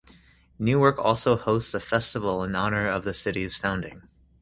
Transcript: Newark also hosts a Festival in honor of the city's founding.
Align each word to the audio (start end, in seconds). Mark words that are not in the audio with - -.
Newark 0.57 0.97
also 0.97 1.37
hosts 1.37 1.75
a 1.75 1.79
Festival 1.79 2.43
in 2.43 2.55
honor 2.55 2.87
of 2.89 3.03
the 3.03 3.13
city's 3.13 3.55
founding. 3.55 4.01